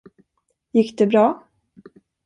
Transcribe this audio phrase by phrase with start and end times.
[0.73, 1.47] Gick det bra?